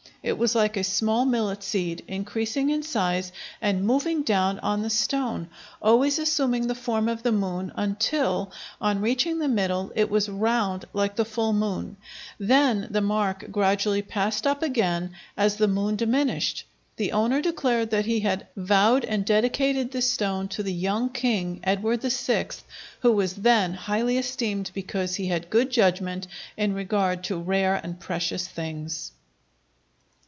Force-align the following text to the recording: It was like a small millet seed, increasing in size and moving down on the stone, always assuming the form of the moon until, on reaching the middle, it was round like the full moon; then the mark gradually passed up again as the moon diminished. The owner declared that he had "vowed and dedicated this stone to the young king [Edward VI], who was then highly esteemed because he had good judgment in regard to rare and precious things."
It 0.23 0.37
was 0.37 0.53
like 0.53 0.77
a 0.77 0.83
small 0.83 1.25
millet 1.25 1.63
seed, 1.63 2.03
increasing 2.07 2.69
in 2.69 2.83
size 2.83 3.31
and 3.59 3.83
moving 3.87 4.21
down 4.21 4.59
on 4.59 4.83
the 4.83 4.89
stone, 4.91 5.49
always 5.81 6.19
assuming 6.19 6.67
the 6.67 6.75
form 6.75 7.09
of 7.09 7.23
the 7.23 7.31
moon 7.31 7.71
until, 7.75 8.51
on 8.79 9.01
reaching 9.01 9.39
the 9.39 9.47
middle, 9.47 9.91
it 9.95 10.11
was 10.11 10.29
round 10.29 10.85
like 10.93 11.15
the 11.15 11.25
full 11.25 11.53
moon; 11.53 11.97
then 12.39 12.85
the 12.91 13.01
mark 13.01 13.49
gradually 13.51 14.03
passed 14.03 14.45
up 14.45 14.61
again 14.61 15.15
as 15.35 15.55
the 15.55 15.67
moon 15.67 15.95
diminished. 15.95 16.65
The 16.97 17.13
owner 17.13 17.41
declared 17.41 17.89
that 17.89 18.05
he 18.05 18.19
had 18.19 18.45
"vowed 18.55 19.03
and 19.05 19.25
dedicated 19.25 19.89
this 19.91 20.07
stone 20.11 20.47
to 20.49 20.61
the 20.61 20.71
young 20.73 21.09
king 21.09 21.61
[Edward 21.63 22.03
VI], 22.03 22.45
who 22.99 23.11
was 23.13 23.33
then 23.33 23.73
highly 23.73 24.19
esteemed 24.19 24.69
because 24.75 25.15
he 25.15 25.29
had 25.29 25.49
good 25.49 25.71
judgment 25.71 26.27
in 26.57 26.75
regard 26.75 27.23
to 27.23 27.37
rare 27.39 27.81
and 27.83 27.99
precious 27.99 28.47
things." 28.47 29.13